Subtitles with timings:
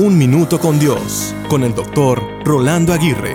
[0.00, 3.34] Un Minuto con Dios, con el doctor Rolando Aguirre.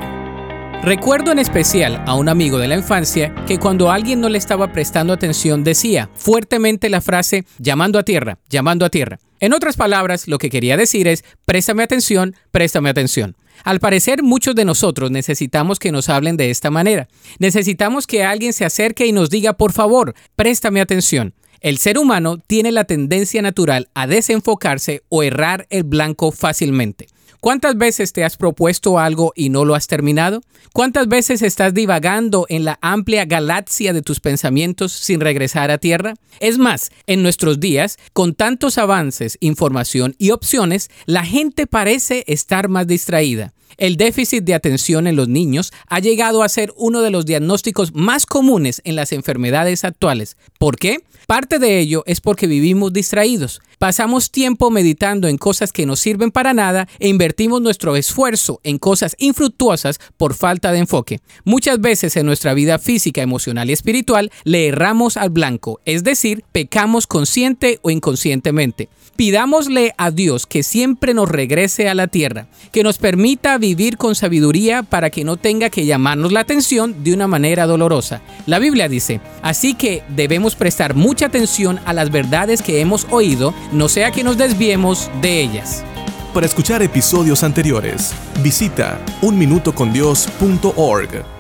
[0.82, 4.72] Recuerdo en especial a un amigo de la infancia que cuando alguien no le estaba
[4.72, 9.20] prestando atención decía fuertemente la frase llamando a tierra, llamando a tierra.
[9.42, 13.36] En otras palabras, lo que quería decir es préstame atención, préstame atención.
[13.66, 17.10] Al parecer, muchos de nosotros necesitamos que nos hablen de esta manera.
[17.40, 21.34] Necesitamos que alguien se acerque y nos diga, por favor, préstame atención.
[21.64, 27.08] El ser humano tiene la tendencia natural a desenfocarse o errar el blanco fácilmente.
[27.40, 30.42] ¿Cuántas veces te has propuesto algo y no lo has terminado?
[30.74, 36.16] ¿Cuántas veces estás divagando en la amplia galaxia de tus pensamientos sin regresar a tierra?
[36.42, 42.68] Es más, en nuestros días, con tantos avances, información y opciones, la gente parece estar
[42.68, 43.54] más distraída.
[43.78, 47.94] El déficit de atención en los niños ha llegado a ser uno de los diagnósticos
[47.94, 50.38] más comunes en las enfermedades actuales.
[50.60, 51.00] ¿Por qué?
[51.28, 53.62] Parte de ello es porque vivimos distraídos.
[53.80, 58.78] Pasamos tiempo meditando en cosas que no sirven para nada e invertimos nuestro esfuerzo en
[58.78, 61.20] cosas infructuosas por falta de enfoque.
[61.44, 66.44] Muchas veces en nuestra vida física, emocional y espiritual le erramos al blanco, es decir,
[66.52, 68.90] pecamos consciente o inconscientemente.
[69.16, 74.14] Pidámosle a Dios que siempre nos regrese a la tierra, que nos permita vivir con
[74.14, 78.22] sabiduría para que no tenga que llamarnos la atención de una manera dolorosa.
[78.46, 83.54] La Biblia dice, así que debemos prestar mucha atención a las verdades que hemos oído,
[83.72, 85.86] no sea que nos desviemos de ellas.
[86.34, 91.33] Para escuchar episodios anteriores, visita unminutocondios.org.